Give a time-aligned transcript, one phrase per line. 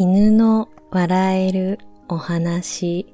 [0.00, 3.12] 犬の笑えるお話。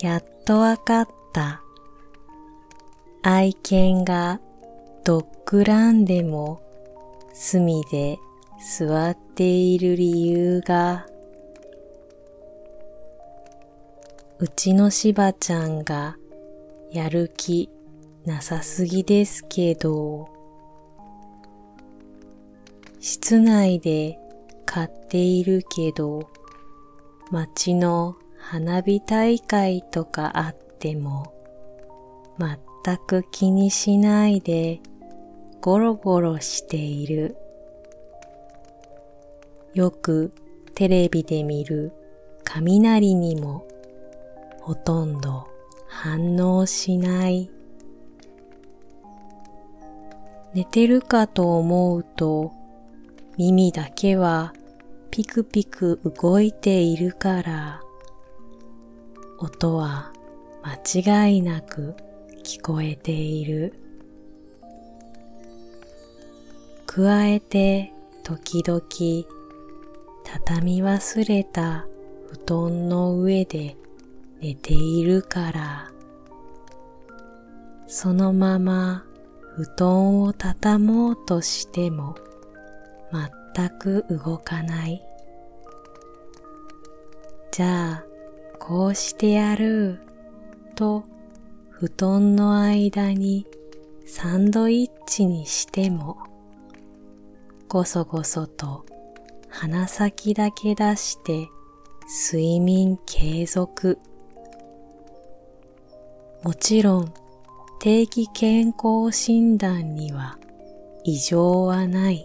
[0.00, 1.62] やっとわかった。
[3.24, 4.40] 愛犬が
[5.02, 6.62] ドッグランでも
[7.32, 8.20] 隅で
[8.78, 11.08] 座っている理由が。
[14.38, 16.16] うちのしばちゃんが
[16.92, 17.68] やる気
[18.24, 20.28] なさすぎですけど。
[23.00, 24.20] 室内で
[24.70, 26.28] 買っているけど
[27.30, 31.32] 街の花火大会とかあっても
[32.38, 34.80] 全く気にしないで
[35.62, 37.36] ゴロゴロしている。
[39.72, 40.32] よく
[40.74, 41.92] テレビで見る
[42.44, 43.66] 雷にも
[44.60, 45.48] ほとんど
[45.88, 47.50] 反応しない。
[50.52, 52.52] 寝てるかと思うと
[53.38, 54.52] 耳だけは
[55.18, 57.80] ピクピク動いているから
[59.40, 60.12] 音は
[60.62, 61.96] 間違いなく
[62.44, 63.74] 聞こえている。
[66.86, 68.80] 加えて時々
[70.22, 71.88] 畳み忘れた
[72.30, 73.76] 布団の上で
[74.40, 75.90] 寝ているから、
[77.88, 79.04] そのまま
[79.56, 82.14] 布団を畳もうとしても
[83.56, 85.02] 全く動かない。
[87.58, 88.04] じゃあ、
[88.60, 89.98] こうしてやる、
[90.76, 91.02] と
[91.70, 93.48] 布団の間に
[94.06, 96.18] サンドイッチにしても、
[97.66, 98.86] ごそごそと
[99.48, 101.48] 鼻先だけ出して
[102.30, 103.98] 睡眠継続。
[106.44, 107.12] もちろん
[107.80, 110.38] 定期健康診断には
[111.02, 112.24] 異常はない。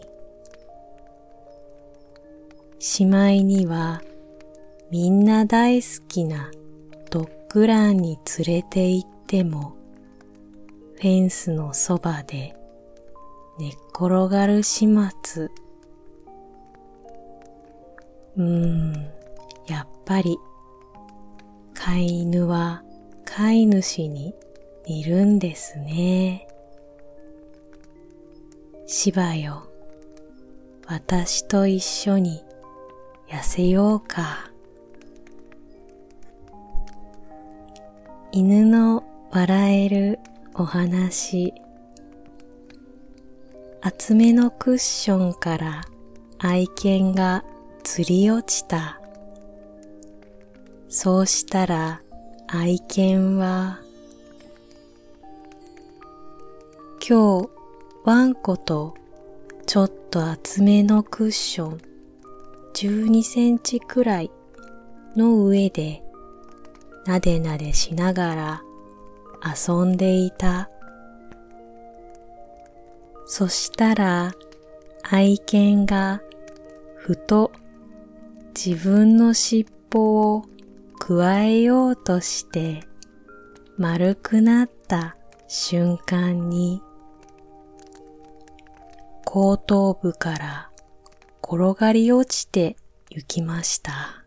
[2.77, 4.03] しまいには
[4.94, 6.52] みんな大好きな
[7.09, 9.75] ドッグランに連れて行っても
[10.97, 12.56] フェンスのそばで
[13.57, 14.85] 寝っ転がる始
[15.23, 15.45] 末
[18.38, 18.94] うーん、
[19.66, 20.38] やっぱり、
[21.73, 22.84] 飼い犬は
[23.25, 24.35] 飼い主に
[24.85, 26.47] 似るんですね。
[28.85, 29.63] 芝よ、
[30.85, 32.44] 私と一緒に
[33.28, 34.53] 痩せようか。
[38.35, 40.19] 犬の笑える
[40.55, 41.53] お話
[43.79, 45.81] 厚めのクッションから
[46.39, 47.45] 愛犬が
[47.83, 48.99] 釣り落ちた。
[50.89, 52.01] そうしたら
[52.47, 53.81] 愛犬は、
[57.07, 57.49] 今日
[58.03, 58.95] ワンコと
[59.67, 61.81] ちょっと厚めのクッション
[62.73, 64.31] 12センチくらい
[65.16, 66.01] の上で
[67.06, 68.62] なでなでしながら
[69.44, 70.69] 遊んでいた。
[73.25, 74.34] そしたら
[75.02, 76.22] 愛犬が
[76.97, 77.52] ふと
[78.56, 80.46] 自分の尻尾を
[81.00, 82.84] くわえようとして
[83.78, 86.81] 丸くなった瞬間に
[89.25, 90.70] 後頭部から
[91.44, 92.78] 転がり落ちて
[93.09, 94.22] 行きました。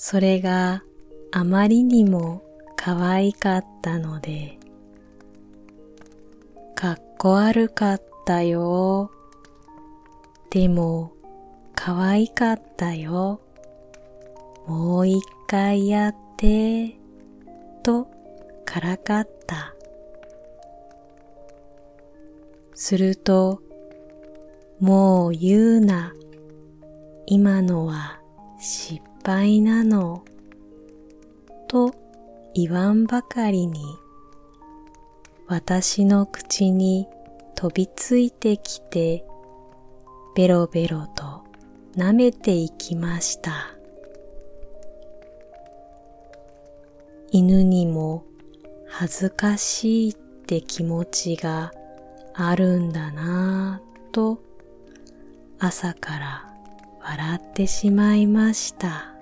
[0.00, 0.84] それが
[1.32, 2.44] あまりにも
[2.76, 4.56] 可愛かったので、
[6.76, 9.10] かっこ悪かったよ
[10.50, 11.14] でも、
[11.74, 13.40] 可愛かったよ。
[14.68, 16.94] もう一回やって、
[17.82, 18.06] と
[18.64, 19.74] からかった。
[22.72, 23.60] すると、
[24.78, 26.14] もう言うな。
[27.26, 28.20] 今のは
[28.60, 30.24] 失敗なの。
[31.68, 31.94] と
[32.54, 33.78] 言わんばかりに、
[35.46, 37.06] 私の口に
[37.54, 39.26] 飛びついてきて
[40.34, 41.44] ベロベロと
[41.94, 43.52] 舐めていきました。
[47.30, 48.24] 犬にも
[48.88, 51.70] 恥ずかしいって気持ちが
[52.32, 54.40] あるんだなぁと
[55.58, 56.54] 朝から
[57.02, 59.17] 笑ってしまいました。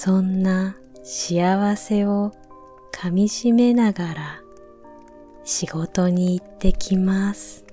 [0.00, 2.30] そんな幸せを
[2.92, 4.40] かみしめながら
[5.42, 7.64] 仕事に行ってきます。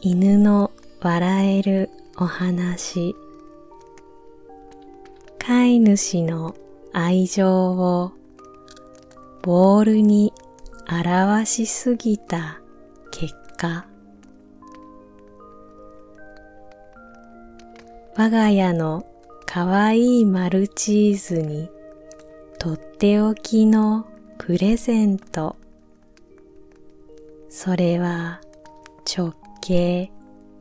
[0.00, 0.70] 犬の
[1.02, 3.14] 笑えるお話
[5.38, 6.56] 飼い主の
[6.94, 8.12] 愛情を
[9.42, 10.32] ボールに
[10.88, 12.62] 表しすぎた
[13.10, 13.91] 結果
[18.14, 19.06] 我が家の
[19.46, 21.70] かわいいマルチーズに
[22.58, 24.06] とっておきの
[24.36, 25.56] プレゼント。
[27.48, 28.42] それは
[29.06, 29.32] 直
[29.62, 30.12] 径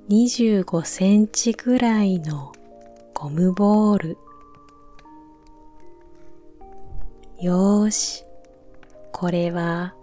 [0.10, 2.54] 25センチぐらいの
[3.14, 4.18] ゴムボール。
[7.42, 8.24] よーし、
[9.12, 9.94] これは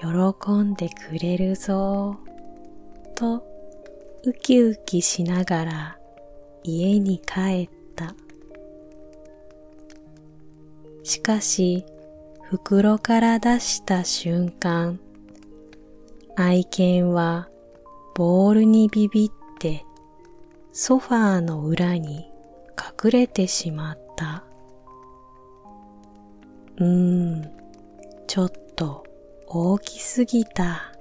[0.00, 2.16] 喜んでくれるぞ、
[3.16, 3.44] と
[4.22, 5.98] ウキウキしながら
[6.64, 8.14] 家に帰った。
[11.02, 11.84] しかし、
[12.42, 14.98] 袋から出した瞬間、
[16.36, 17.48] 愛犬は
[18.14, 19.84] ボールにビビって
[20.72, 22.30] ソファーの裏に
[23.04, 24.44] 隠れてしまった。
[26.78, 27.50] うーん、
[28.26, 29.04] ちょっと
[29.46, 30.94] 大きすぎた。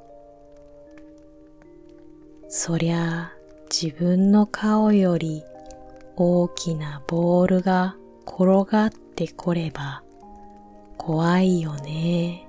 [2.50, 3.31] そりゃ
[3.71, 5.44] 自分の顔より
[6.15, 7.95] 大きなボールが
[8.27, 10.04] 転がってこれば
[10.98, 12.48] 怖いよね。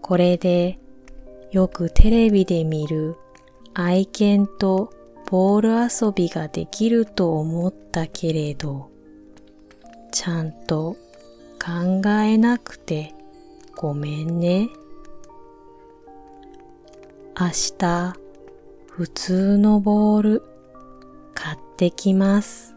[0.00, 0.78] これで
[1.50, 3.16] よくテレビで見る
[3.74, 4.92] 愛犬と
[5.28, 8.90] ボール遊びができると思ったけれど、
[10.12, 10.96] ちゃんと
[11.62, 13.14] 考えなくて
[13.74, 14.68] ごめんね。
[17.38, 17.48] 明
[17.78, 18.25] 日
[18.96, 20.42] 普通のボール
[21.34, 22.75] 買ってきます。